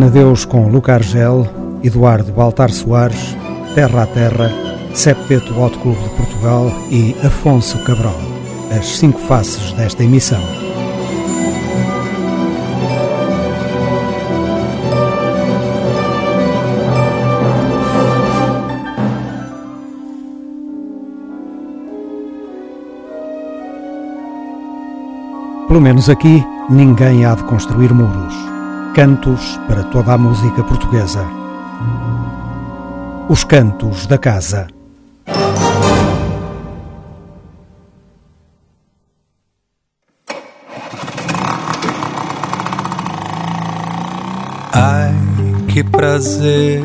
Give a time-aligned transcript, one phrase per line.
[0.00, 1.46] Anadeus com Luca Argel,
[1.84, 3.36] Eduardo Baltar Soares,
[3.74, 4.50] Terra a Terra,
[4.94, 8.18] Septeto Hot Clube de Portugal e Afonso Cabral.
[8.74, 10.40] As cinco faces desta emissão.
[25.68, 28.49] Pelo menos aqui, ninguém há de construir muros.
[28.94, 31.24] Cantos para toda a música portuguesa.
[33.28, 34.66] Os Cantos da Casa.
[44.72, 45.14] Ai,
[45.68, 46.82] que prazer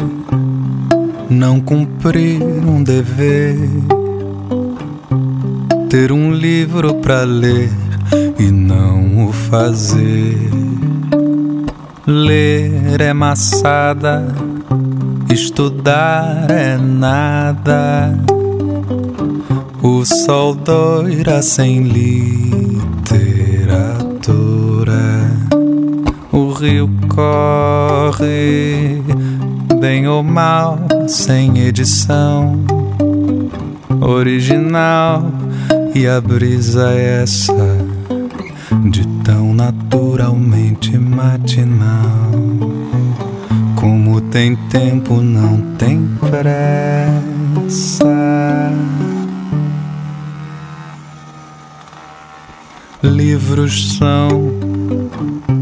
[1.27, 3.57] não cumprir um dever,
[5.89, 7.71] ter um livro para ler
[8.37, 10.51] e não o fazer.
[12.07, 14.27] Ler é maçada,
[15.33, 18.15] estudar é nada.
[19.81, 22.45] O sol doira sem literatura.
[26.31, 29.01] O rio corre,
[29.79, 32.63] bem ou mal, sem edição.
[33.99, 35.25] Original
[35.95, 37.74] e a brisa é essa
[39.65, 42.31] naturalmente matinal.
[43.75, 48.05] Como tem tempo, não tem pressa.
[53.01, 54.51] Livros são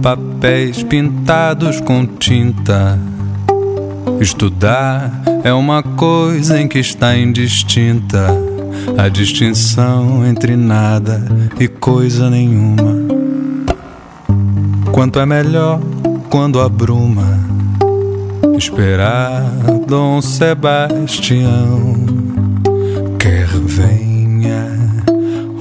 [0.01, 2.99] papéis pintados com tinta.
[4.19, 8.27] Estudar é uma coisa em que está indistinta
[8.97, 11.23] a distinção entre nada
[11.59, 13.02] e coisa nenhuma.
[14.93, 15.79] Quanto é melhor
[16.29, 17.39] quando abruma
[18.55, 19.41] esperar
[19.87, 21.95] Dom Sebastião,
[23.17, 24.67] quer venha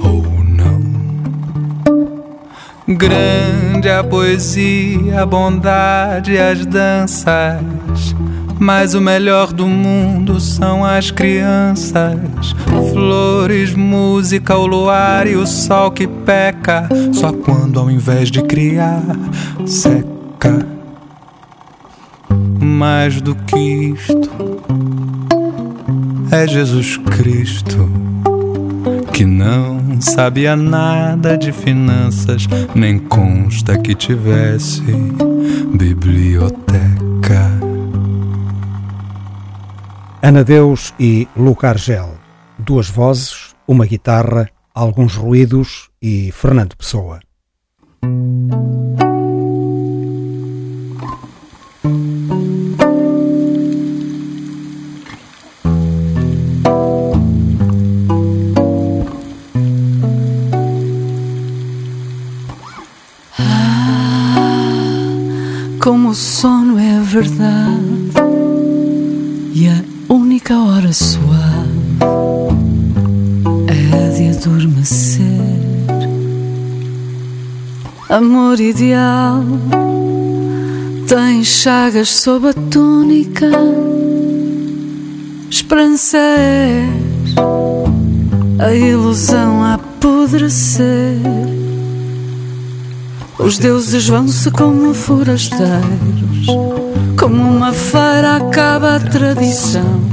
[0.03, 0.79] ou não.
[2.95, 8.12] Grande a poesia, a bondade, as danças.
[8.63, 12.55] Mas o melhor do mundo são as crianças.
[12.93, 16.87] Flores, música, o luar e o sol que peca.
[17.11, 19.03] Só quando ao invés de criar,
[19.65, 20.65] seca.
[22.57, 24.31] Mais do que isto,
[26.31, 27.89] é Jesus Cristo
[29.11, 34.81] que não sabia nada de finanças, nem consta que tivesse
[35.75, 37.62] biblioteca.
[40.25, 42.17] Anadeus e Luca Argel.
[42.57, 47.19] Duas vozes, uma guitarra, alguns ruídos e Fernando Pessoa.
[65.81, 68.13] como o sono é verdade
[69.53, 69.92] e a
[70.43, 71.71] única hora suave
[73.69, 75.23] é a de adormecer.
[78.09, 79.41] Amor ideal
[81.07, 83.49] tem chagas sob a túnica.
[85.49, 86.89] Esperança é
[88.59, 91.19] a ilusão a apodrecer.
[93.39, 96.47] Os deuses vão-se como forasteiros,
[97.17, 100.12] como uma feira acaba a tradição.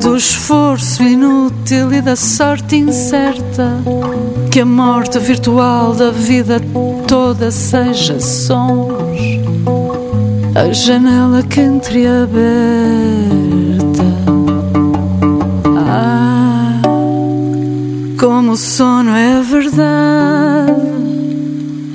[0.00, 3.82] do esforço inútil e da sorte incerta.
[4.50, 6.60] Que a morte virtual da vida
[7.06, 9.20] toda seja sons.
[10.54, 12.06] A janela que entreaberta.
[15.76, 16.80] Ah,
[18.18, 20.86] como o sono é verdade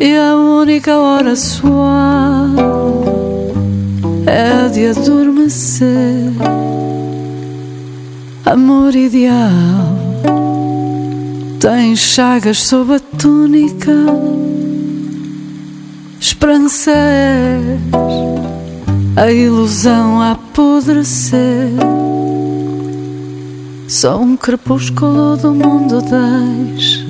[0.02, 2.60] e a única hora suave
[4.26, 6.32] é de adormecer.
[8.44, 10.01] Amor ideal
[11.62, 13.92] tem chagas sob a túnica.
[16.20, 17.78] Esperança é
[19.16, 21.70] a ilusão a apodrecer.
[23.88, 27.06] Só um crepúsculo do mundo deixa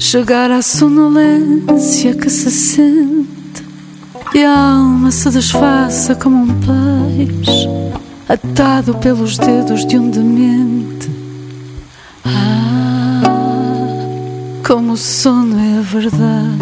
[0.00, 3.62] chegar à sonolência que se sente
[4.34, 7.68] e a alma se desfaça como um peixe
[8.28, 10.85] atado pelos dedos de um demente.
[14.66, 16.58] Como o sono é a verdade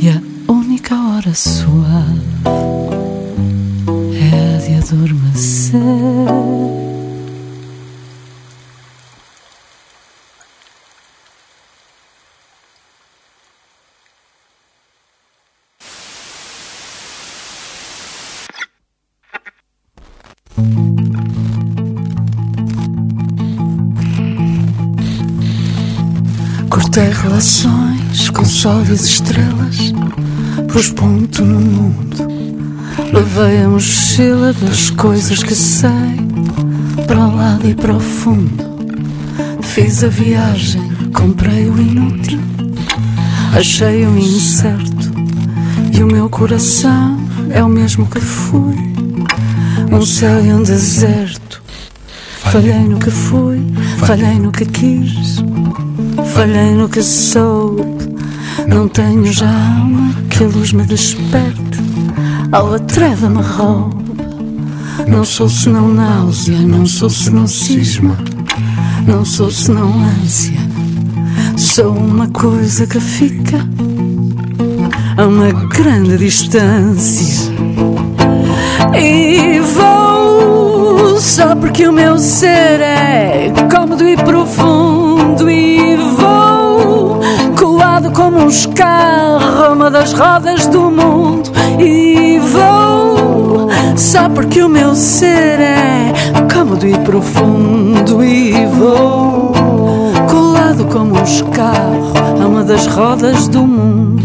[0.00, 2.20] e a única hora suave
[4.14, 6.37] é a de adormecer.
[26.98, 29.94] Cortei relações com sol e as estrelas,
[30.72, 32.26] pus ponto no mundo.
[33.12, 36.16] Levei a mochila das coisas que sei,
[37.06, 38.64] para o lado e para o fundo.
[39.62, 40.82] Fiz a viagem,
[41.14, 42.40] comprei o inútil,
[43.56, 45.12] achei o incerto,
[45.92, 47.16] e o meu coração
[47.50, 48.74] é o mesmo que fui.
[49.92, 51.62] Um céu e um deserto.
[52.40, 53.64] Falhei no que fui,
[54.04, 55.38] falhei no que quis.
[56.38, 58.14] Falhei no que soube,
[58.68, 61.80] não tenho já alma que a luz me desperte,
[62.52, 63.98] ao atreva me rouba.
[65.08, 68.16] Não sou senão náusea, não sou senão cisma,
[69.04, 69.92] não sou senão
[70.22, 70.60] ânsia.
[71.56, 73.58] Sou uma coisa que fica
[75.16, 77.52] a uma grande distância.
[78.96, 85.67] E vou só porque o meu ser é cômodo e profundo e
[87.98, 91.50] colado como um escarro uma das rodas do mundo
[91.80, 96.12] e vou só porque o meu ser é
[96.52, 99.52] cômodo e profundo e vou
[100.30, 104.22] colado como um escarro a uma das rodas do mundo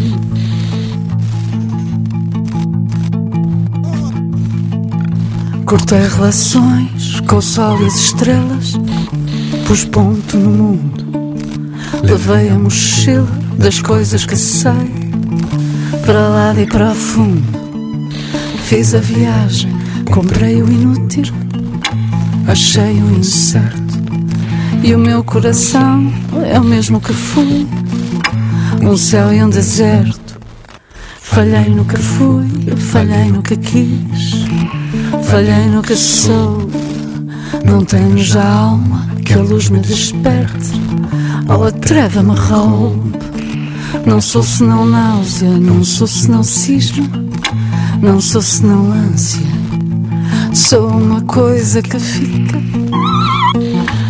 [5.66, 8.74] Cortei relações com o sol e as estrelas,
[9.66, 11.04] pus ponto no mundo.
[12.04, 14.72] Levei a mochila das coisas que sei,
[16.06, 17.44] para lá e para fundo.
[18.66, 19.72] Fiz a viagem,
[20.12, 21.34] comprei o inútil,
[22.48, 24.02] achei o incerto.
[24.84, 26.12] E o meu coração
[26.46, 27.68] é o mesmo que fui,
[28.82, 30.40] um céu e um deserto.
[31.22, 32.48] Falhei no que fui,
[32.78, 34.46] falhei no que quis.
[35.24, 36.70] Falhei no que sou,
[37.66, 40.72] não tenho já alma que a luz me desperte,
[41.48, 43.23] ou a treva me roube.
[44.06, 47.08] Não sou senão náusea, não sou senão cisma,
[48.02, 49.46] não sou senão ânsia.
[50.54, 52.60] Sou uma coisa que fica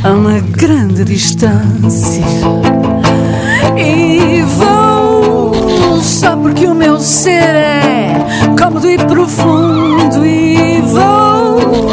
[0.03, 2.23] a uma grande distância.
[3.77, 8.25] E vou só porque o meu ser é
[8.57, 11.87] cômodo e profundo e vou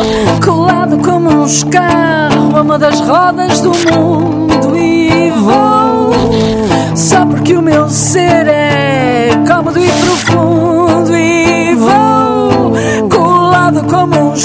[0.45, 4.40] colado como um escarro a uma das rodas do mundo
[6.95, 12.73] só porque o meu ser é cômodo e profundo e vou
[13.09, 14.37] colado como um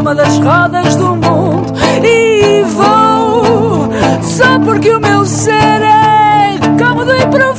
[0.00, 1.72] uma das rodas do mundo
[2.04, 3.88] e vou.
[4.22, 7.51] Só porque o meu ser é cômodo e profundo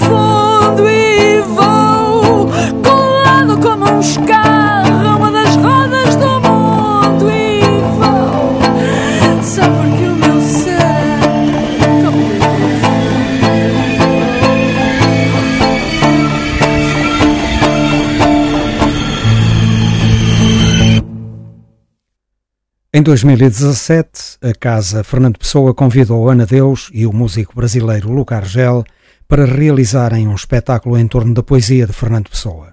[22.96, 28.84] Em 2017, a Casa Fernando Pessoa convidou Ana Deus e o músico brasileiro Luca Argel
[29.28, 32.72] para realizarem um espetáculo em torno da poesia de Fernando Pessoa.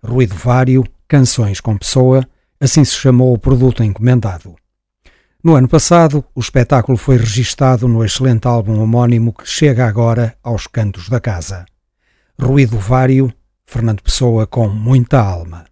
[0.00, 2.24] Ruído Vário, Canções com Pessoa,
[2.60, 4.54] assim se chamou o produto encomendado.
[5.42, 10.68] No ano passado, o espetáculo foi registado no excelente álbum homónimo que chega agora aos
[10.68, 11.66] cantos da casa.
[12.40, 13.34] Ruído Vário,
[13.66, 15.64] Fernando Pessoa com muita alma.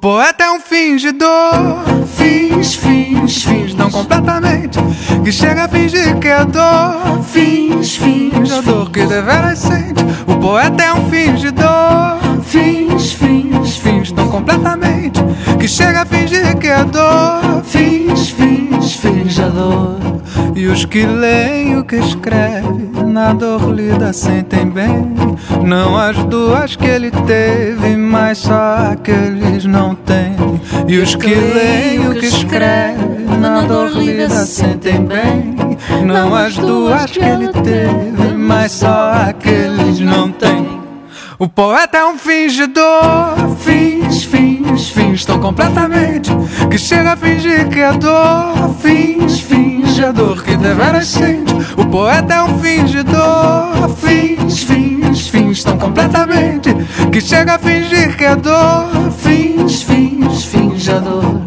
[0.00, 1.84] Poeta é um fingidor.
[2.06, 4.78] Fins, fins, fins, não completamente.
[5.22, 7.22] Que chega a fingir que é dor.
[7.22, 10.02] Fins, fins, a dor que deveras sente.
[10.26, 12.18] O poeta é um fingidor.
[12.42, 15.20] Fins, fins, fins, não completamente.
[15.58, 17.62] Que chega a fingir que é dor.
[17.64, 19.98] Fins, fins, fins, a dor.
[20.56, 25.14] E os que leem o que escreve, na dor lida sentem bem.
[25.64, 30.36] Não as duas que ele teve, mas só aqueles não têm.
[30.88, 35.56] E os que leem o que escreve, na dor lida sentem bem.
[36.04, 40.80] Não as duas que ele teve, mas só aqueles não têm.
[41.38, 46.30] O poeta é um fingidor, fins, fins, fins, tão completamente
[46.70, 51.54] que chega a fingir que é dor, fins, fins, a dor que deveras sente.
[51.78, 54.89] O poeta é um fingidor, fins, fins,
[55.50, 56.70] fins, tão completamente
[57.12, 61.40] que chega a fingir que é dor, fins, fins, fins, a dor.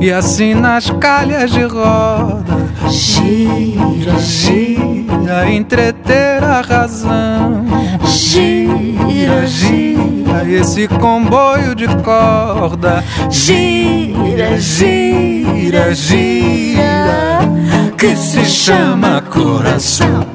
[0.00, 7.64] E assim nas calhas de roda, gira, gira, entreter a razão,
[8.04, 17.38] gira, gira, esse comboio de corda, gira, gira, gira,
[17.96, 20.33] que se chama coração.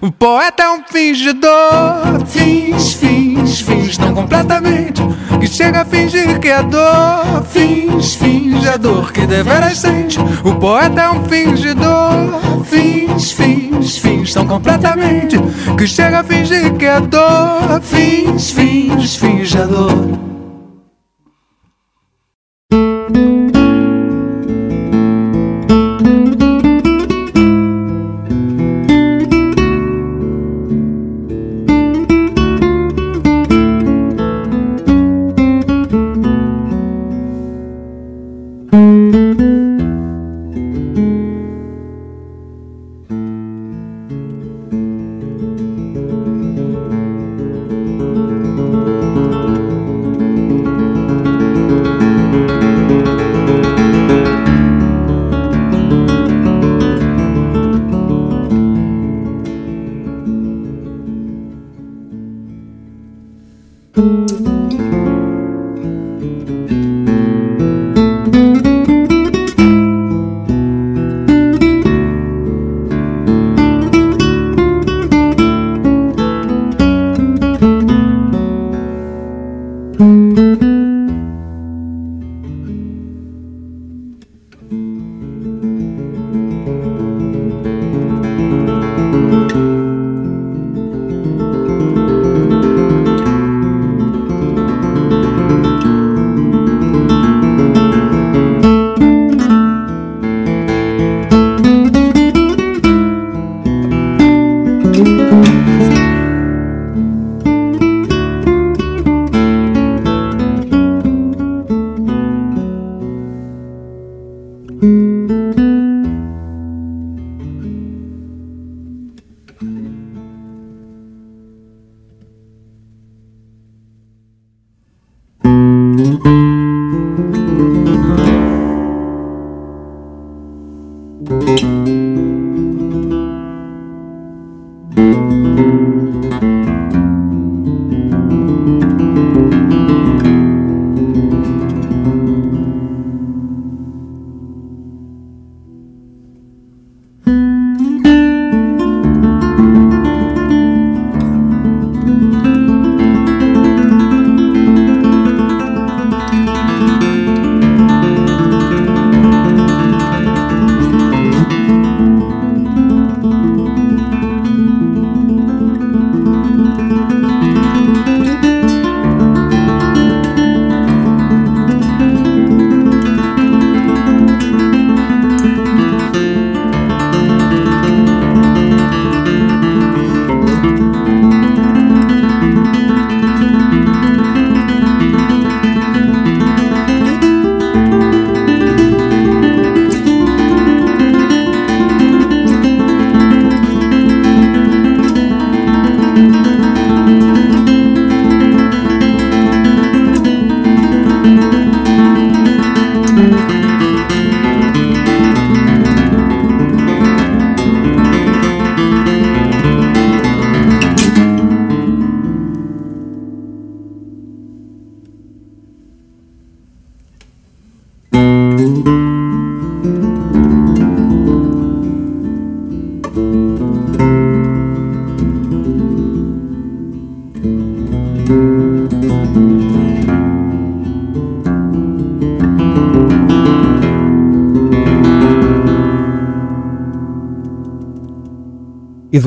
[0.00, 5.02] O poeta é um fingidor, fins, fins, fins, tão completamente.
[5.40, 10.20] Que chega a fingir que é dor, fins, fins, a dor que deveras sente.
[10.44, 15.36] O poeta é um fingidor, fins, fins, fins, tão completamente.
[15.76, 20.27] Que chega a fingir que é dor, fins, fins, fins, a dor.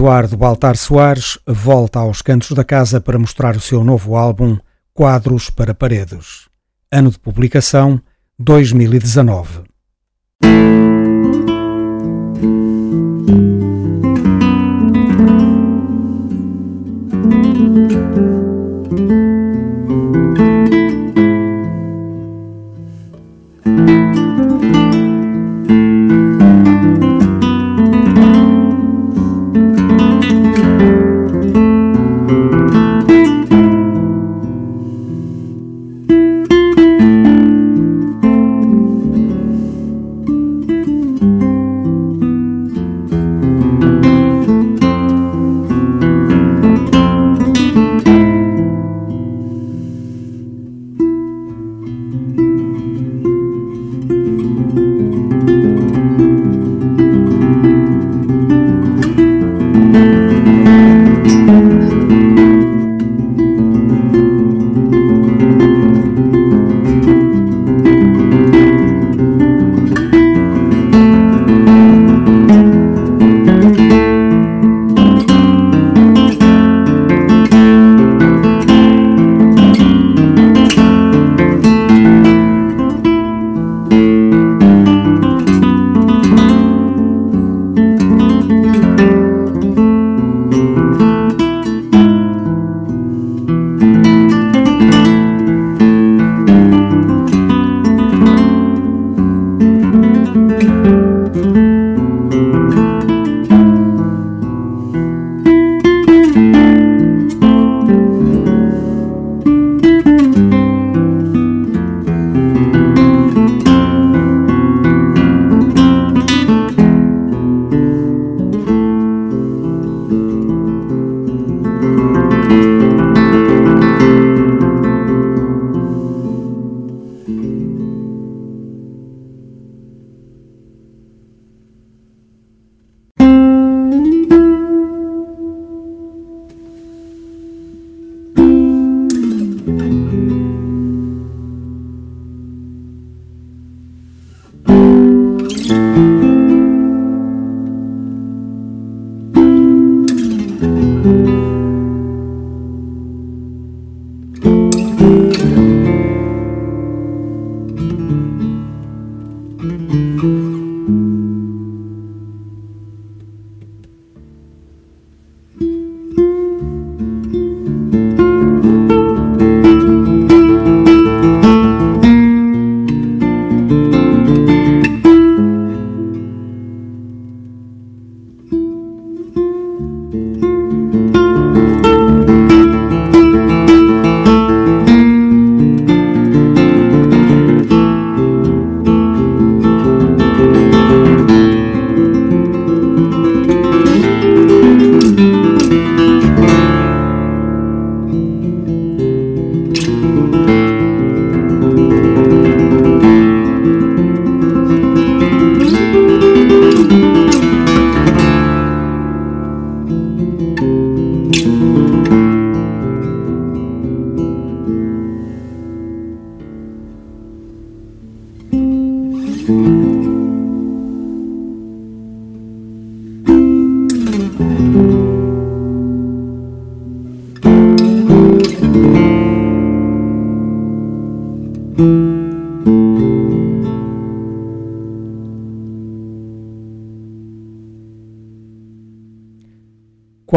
[0.01, 4.57] Eduardo Baltar Soares volta aos cantos da casa para mostrar o seu novo álbum
[4.95, 6.49] Quadros para Paredes.
[6.91, 8.01] Ano de publicação
[8.39, 9.61] 2019.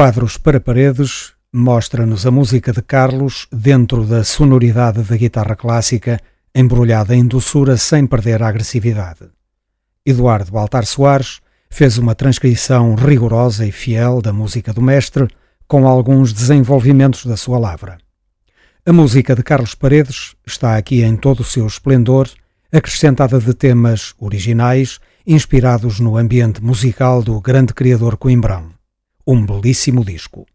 [0.04, 6.20] Quadros para Paredes mostra-nos a música de Carlos dentro da sonoridade da guitarra clássica,
[6.54, 9.30] embrulhada em doçura sem perder a agressividade.
[10.04, 11.40] Eduardo Baltar Soares
[11.70, 15.26] fez uma transcrição rigorosa e fiel da música do mestre,
[15.66, 17.96] com alguns desenvolvimentos da sua lavra.
[18.84, 22.28] A música de Carlos Paredes está aqui em todo o seu esplendor,
[22.70, 28.73] acrescentada de temas originais, inspirados no ambiente musical do grande criador coimbrão
[29.26, 30.46] um belíssimo disco.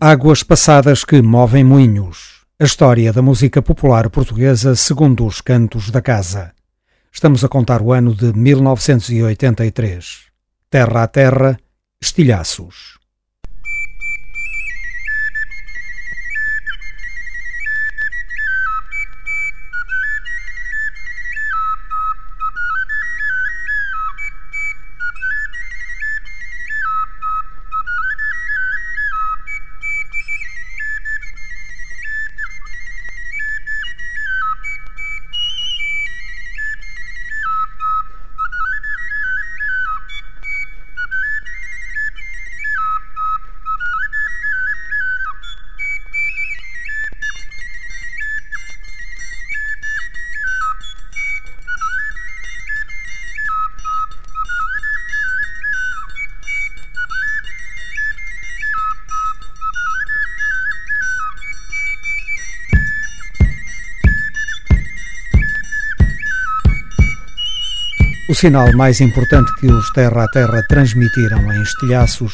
[0.00, 2.44] Águas passadas que movem moinhos.
[2.60, 6.52] A história da música popular portuguesa segundo os cantos da casa.
[7.10, 10.26] Estamos a contar o ano de 1983.
[10.68, 11.58] Terra a terra,
[11.98, 12.95] estilhaços.
[68.36, 72.30] Sinal mais importante que os Terra a Terra transmitiram em estilhaços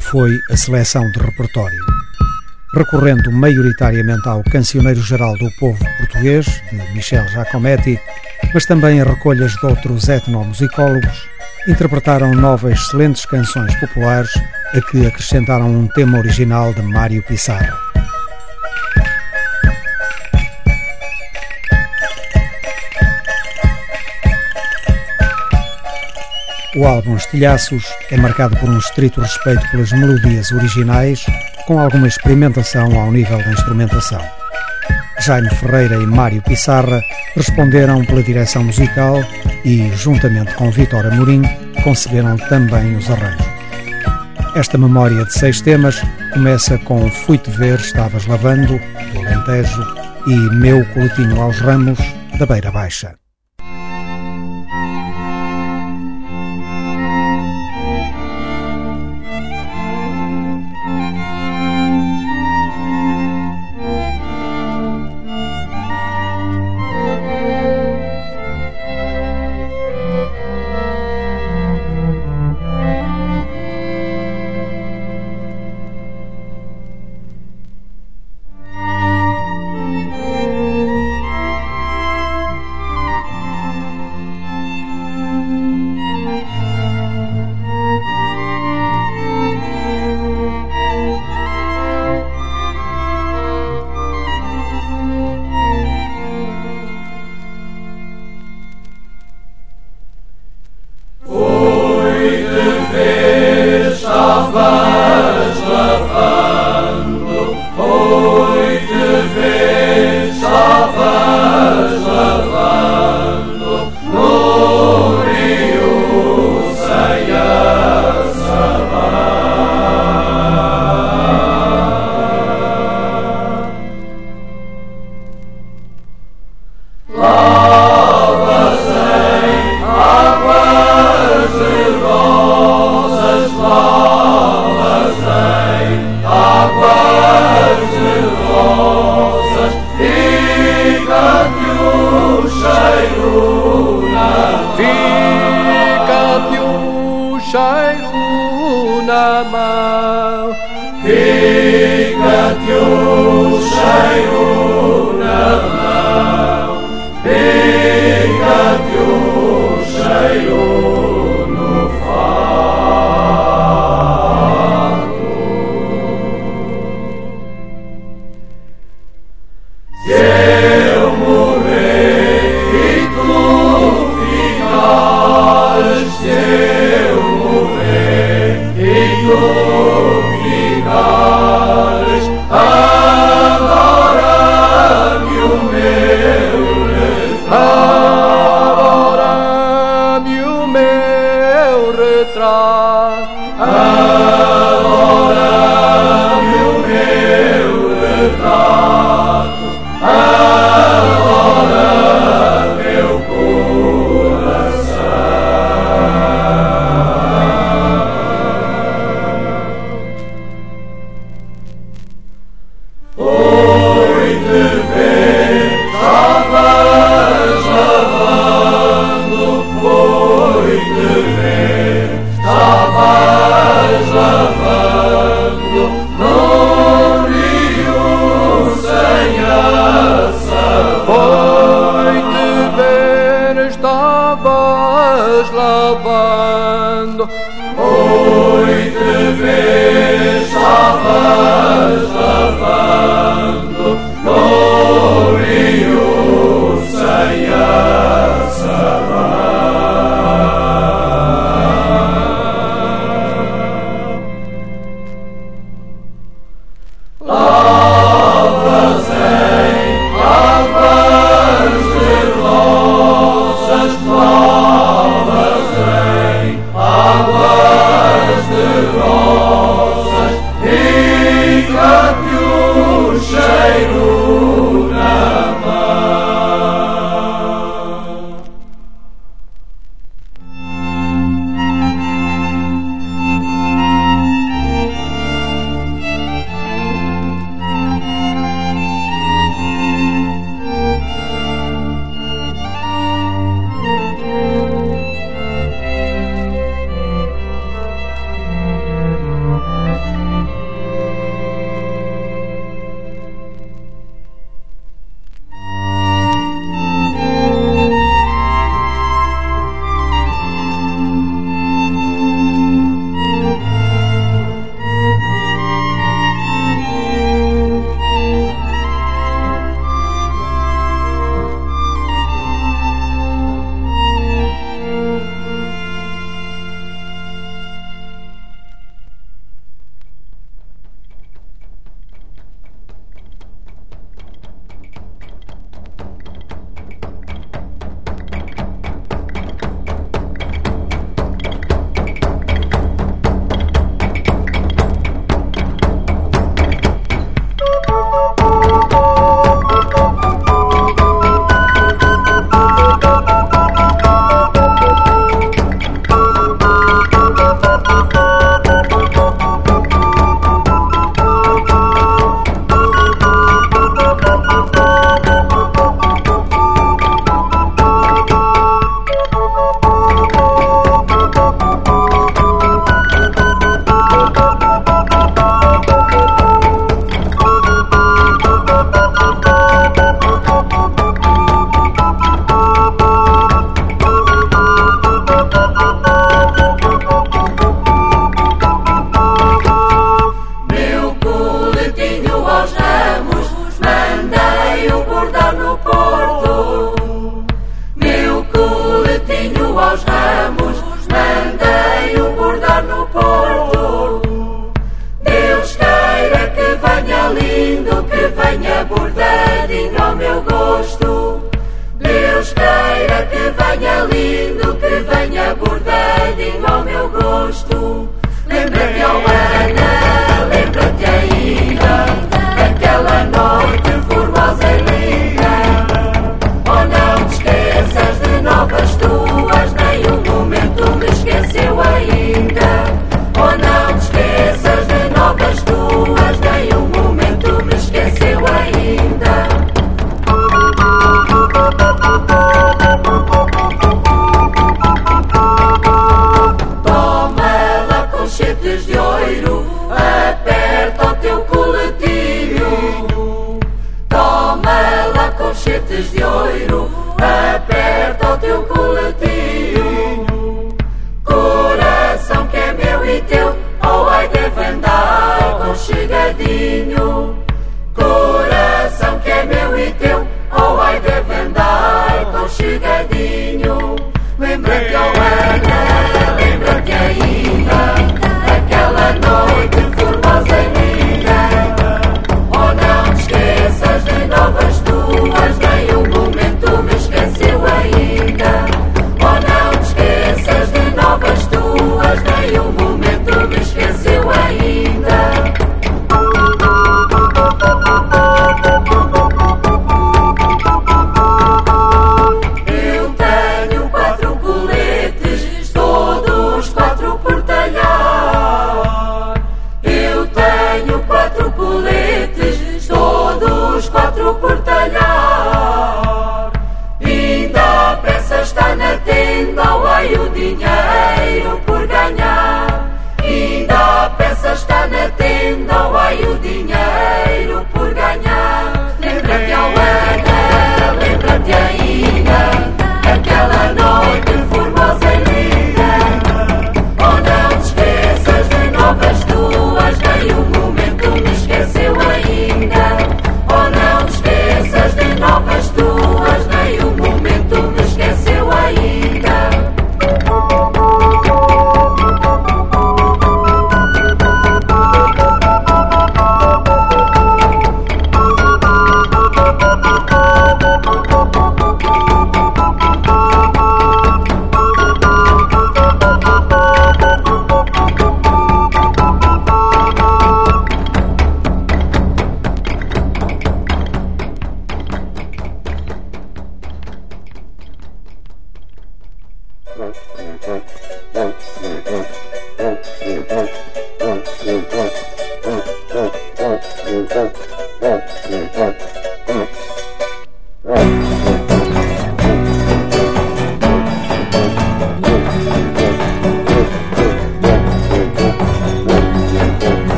[0.00, 1.78] foi a seleção de repertório.
[2.74, 8.00] Recorrendo maioritariamente ao Cancioneiro Geral do Povo Português, de Michel Giacometti,
[8.52, 11.28] mas também a recolhas de outros etnomusicólogos,
[11.68, 14.32] interpretaram nove excelentes canções populares
[14.74, 17.83] a que acrescentaram um tema original de Mário Pissarra.
[26.76, 31.24] O álbum Estilhaços é marcado por um estrito respeito pelas melodias originais,
[31.68, 34.20] com alguma experimentação ao nível da instrumentação.
[35.20, 37.00] Jaime Ferreira e Mário Pissarra
[37.36, 39.22] responderam pela direção musical
[39.64, 41.42] e, juntamente com Vitor Amorim,
[41.84, 43.46] conceberam também os arranjos.
[44.56, 48.80] Esta memória de seis temas começa com Fui-te ver, estavas lavando,
[49.12, 49.82] do Alentejo,
[50.26, 51.98] e Meu coletinho aos ramos,
[52.36, 53.14] da Beira Baixa.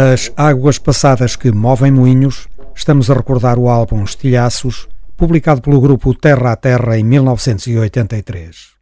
[0.00, 4.86] Nas Águas Passadas que Movem Moinhos, estamos a recordar o álbum Estilhaços,
[5.16, 8.74] publicado pelo grupo Terra a Terra em 1983.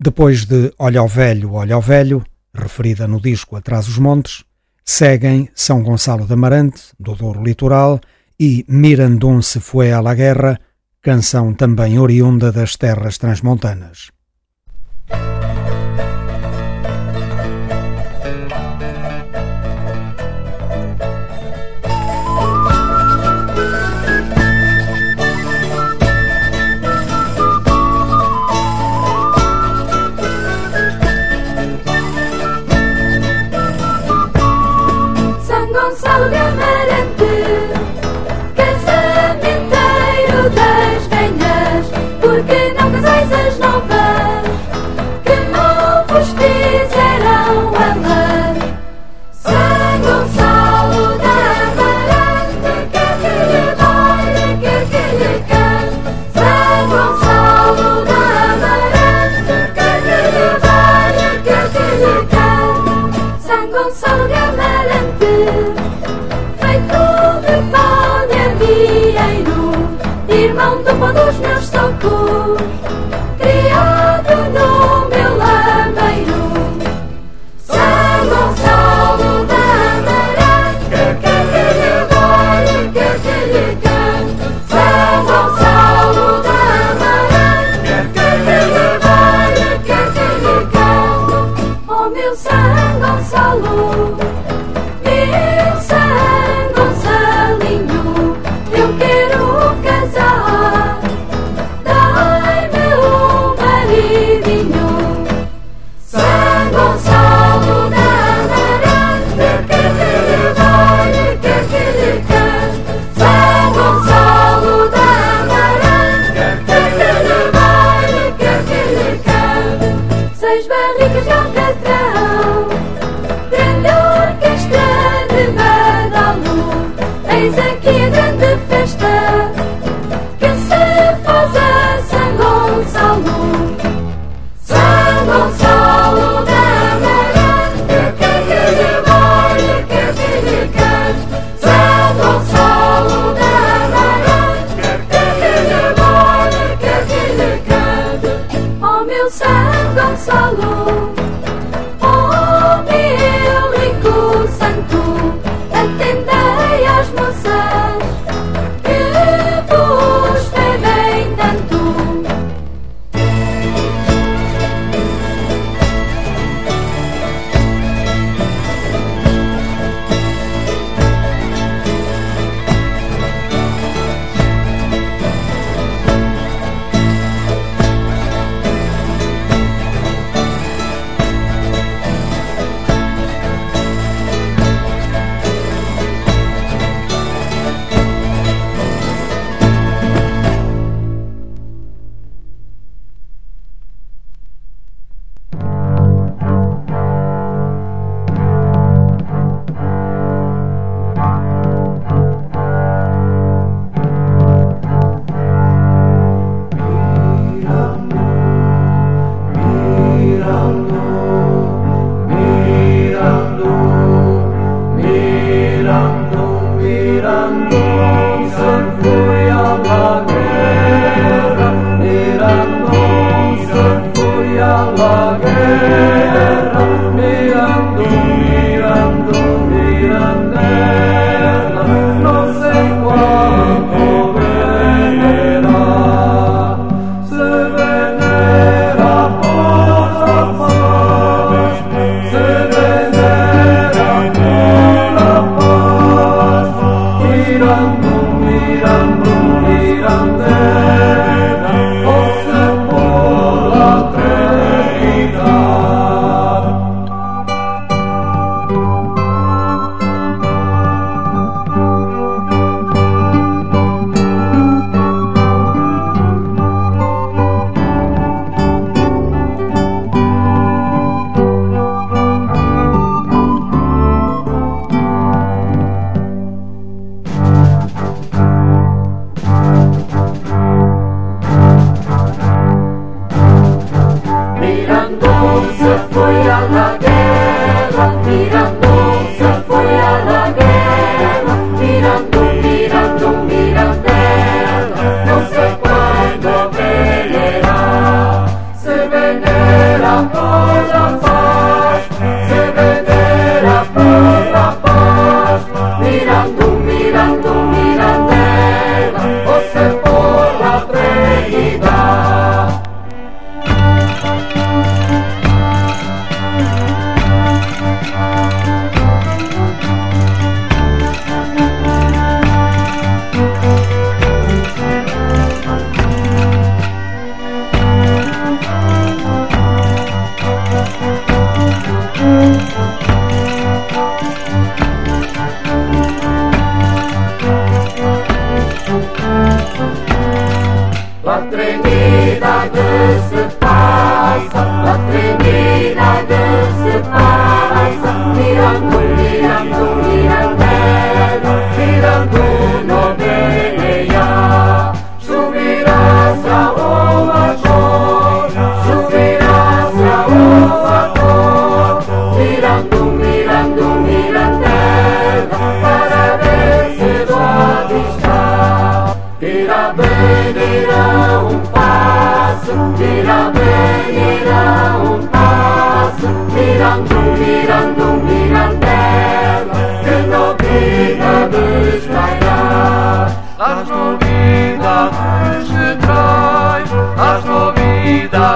[0.00, 4.42] Depois de Olha ao Velho, Olha ao Velho, referida no disco Atrás os Montes,
[4.84, 8.00] seguem São Gonçalo de Amarante, do Douro Litoral,
[8.38, 10.58] e Mirandum se foi à la guerra,
[11.00, 14.13] canção também oriunda das terras transmontanas.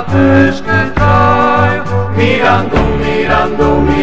[0.06, 3.97] que traigo, mirando, mirando, mirando.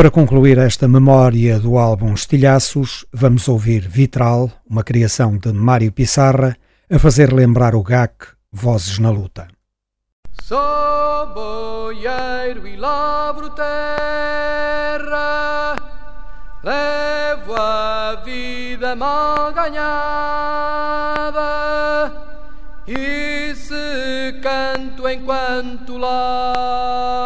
[0.00, 6.56] Para concluir esta memória do álbum Estilhaços, vamos ouvir Vitral, uma criação de Mário Pissarra,
[6.90, 9.48] a fazer lembrar o GAC Vozes na Luta.
[10.42, 13.76] Sou boieiro e lavro terra,
[16.64, 19.82] levo a vida mal ganhada,
[22.88, 27.19] e se canto enquanto lá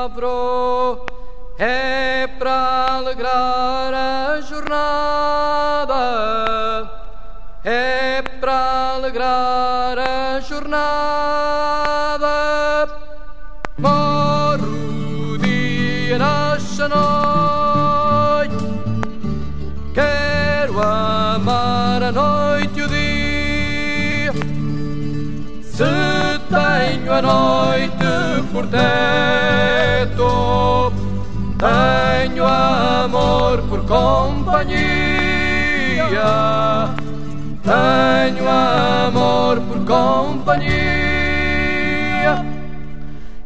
[28.54, 30.30] quarteto.
[31.58, 34.78] Tenho amor por companhia.
[37.64, 40.74] Tenho amor por companhia.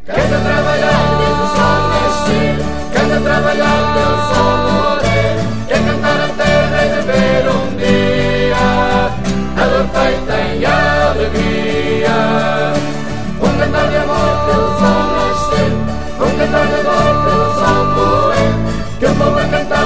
[0.05, 2.55] Quero trabalhar, deus só mexer.
[2.93, 5.33] Quero trabalhar, eu só morrer.
[5.67, 8.67] Quer cantar a terra e beber um dia.
[9.57, 11.48] Ela feita em alegria.
[18.99, 19.78] que va a cantar.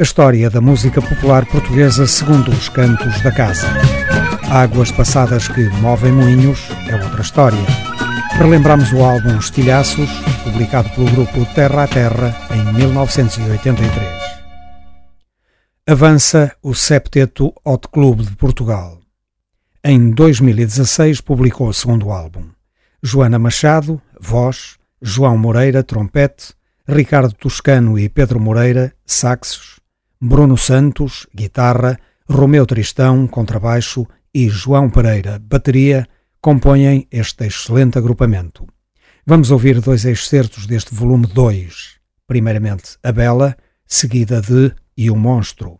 [0.00, 3.66] A história da música popular portuguesa segundo os cantos da casa.
[4.48, 7.58] Águas passadas que movem moinhos é outra história.
[8.36, 10.08] Relembramos o álbum Estilhaços,
[10.44, 14.06] publicado pelo grupo Terra a Terra em 1983.
[15.84, 19.00] Avança o Septeto Hot Club de Portugal.
[19.82, 22.44] Em 2016 publicou o segundo álbum.
[23.02, 26.54] Joana Machado, voz, João Moreira, trompete,
[26.86, 29.78] Ricardo Toscano e Pedro Moreira, saxos,
[30.20, 31.96] Bruno Santos, guitarra,
[32.28, 34.04] Romeu Tristão, contrabaixo
[34.34, 36.08] e João Pereira, bateria,
[36.40, 38.66] compõem este excelente agrupamento.
[39.24, 41.98] Vamos ouvir dois excertos deste volume 2.
[42.26, 43.56] Primeiramente, A Bela,
[43.86, 45.78] seguida de E o Monstro.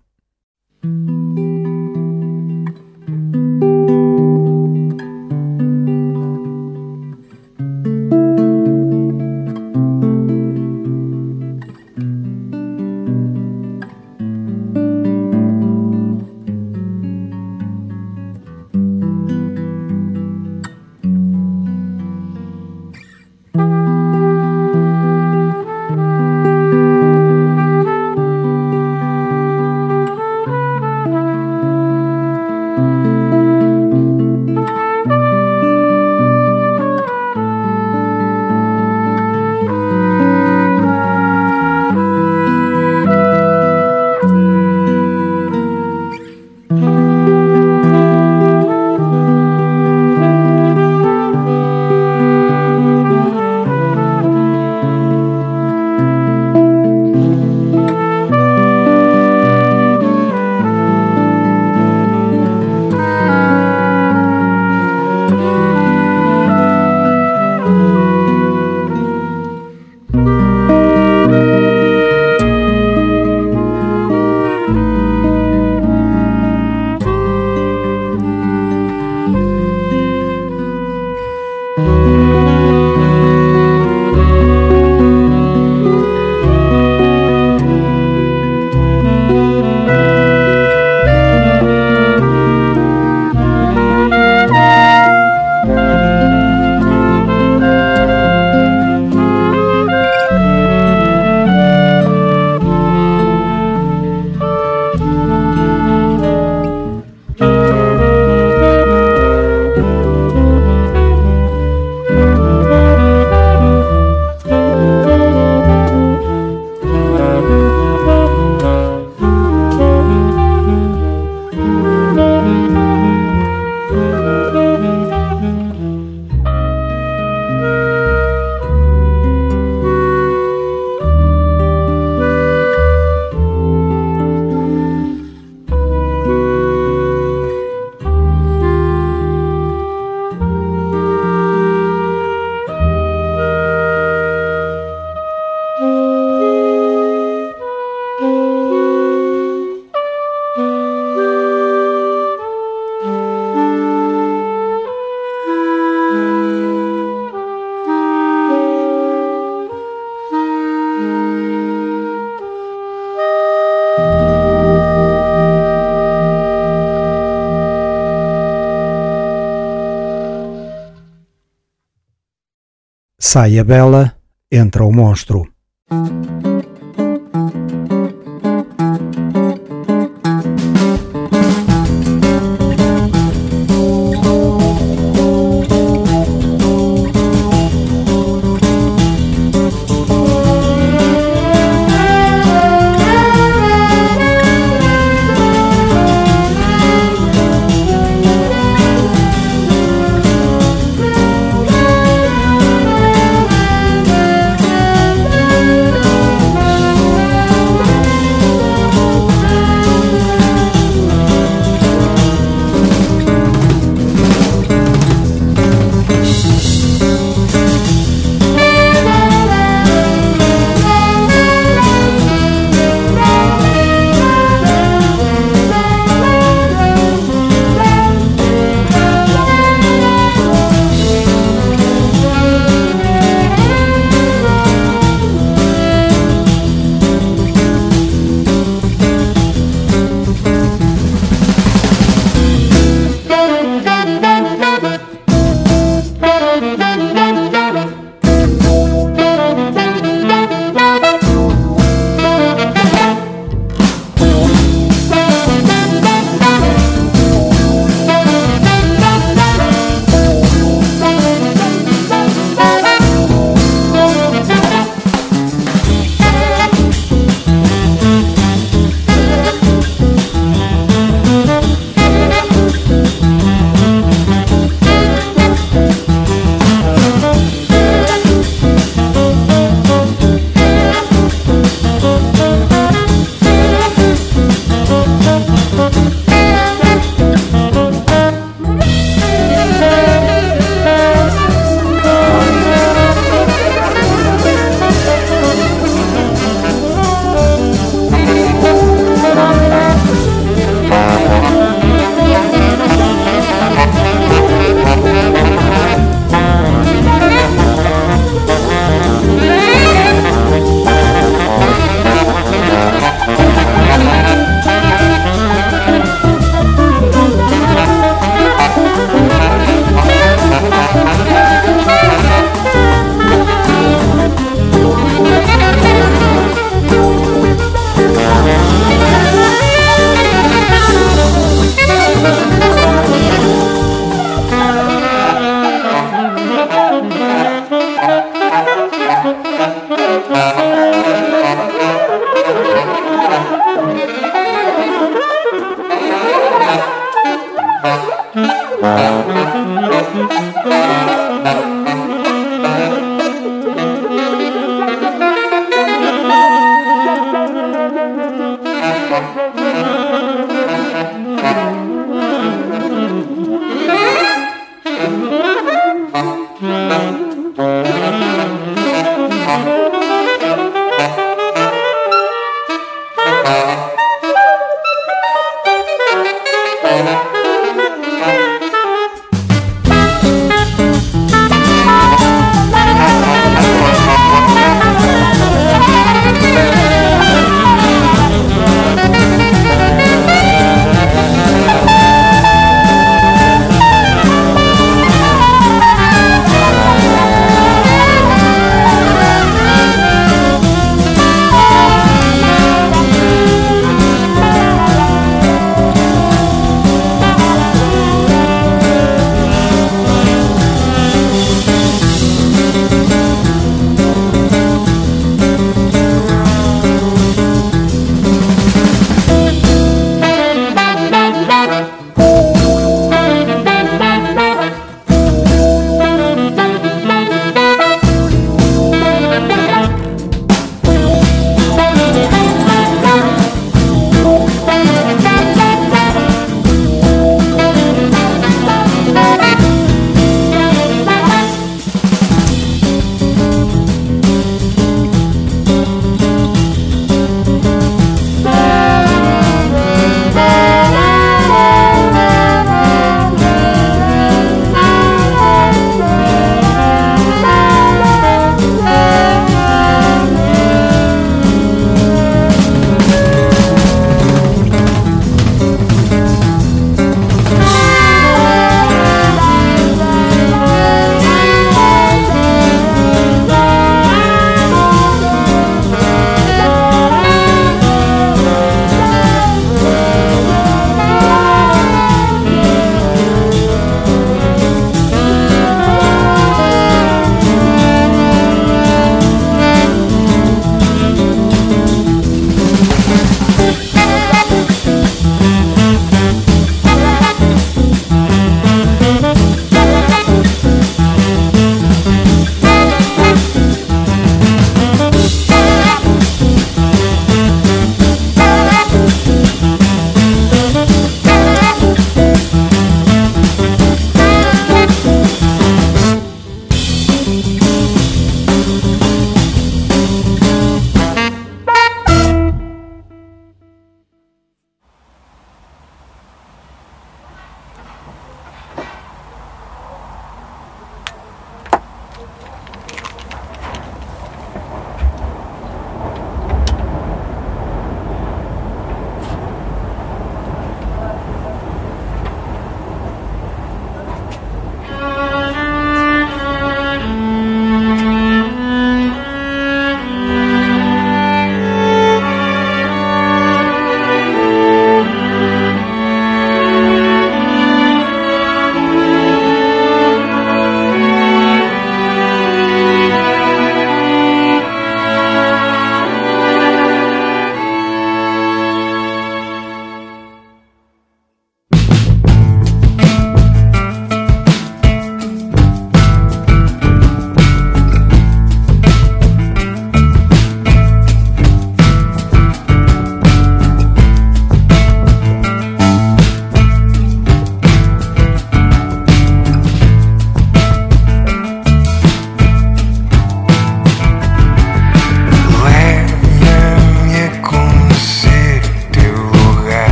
[173.30, 174.16] Sai a bela,
[174.50, 175.37] entra o monstro.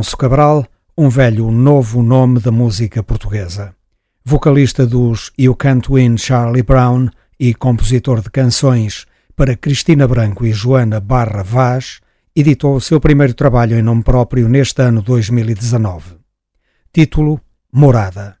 [0.00, 0.66] Afonso Cabral,
[0.96, 3.74] um velho novo nome da música portuguesa.
[4.24, 9.04] Vocalista dos You Can't Win Charlie Brown e compositor de canções
[9.36, 12.00] para Cristina Branco e Joana Barra Vaz,
[12.34, 16.16] editou o seu primeiro trabalho em nome próprio neste ano 2019.
[16.90, 17.38] Título:
[17.70, 18.39] Morada.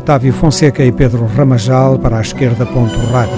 [0.00, 2.64] Otávio Fonseca e Pedro Ramajal para a esquerda
[3.12, 3.36] rádio.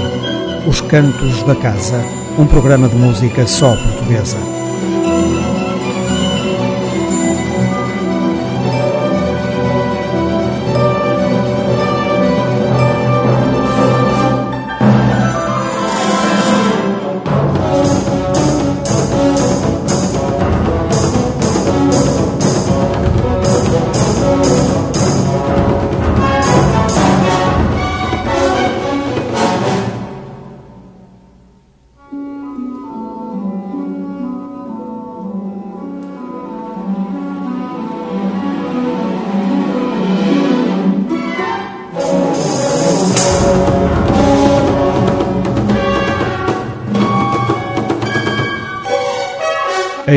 [0.64, 2.00] Os Cantos da Casa,
[2.38, 4.51] um programa de música só portuguesa.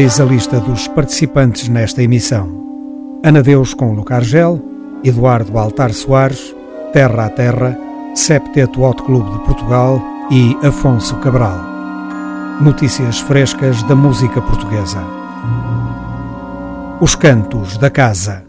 [0.05, 2.47] Eis a lista dos participantes nesta emissão.
[3.23, 4.61] Ana Deus com Lucar Gel,
[5.03, 6.55] Eduardo Altar Soares,
[6.93, 7.75] Terra a Terra,
[8.13, 9.99] Septeto Hot Clube de Portugal
[10.29, 11.57] e Afonso Cabral.
[12.61, 15.01] Notícias frescas da música portuguesa.
[17.01, 18.44] Os Cantos da Casa.